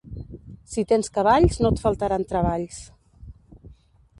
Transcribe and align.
Si 0.75 0.83
tens 0.91 1.11
cavalls 1.17 1.59
no 1.65 1.71
et 1.75 1.81
faltaran 1.83 2.25
treballs. 2.33 2.81